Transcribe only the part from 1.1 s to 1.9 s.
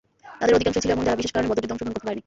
বিশেষ কারণে বদর যুদ্ধে অংশ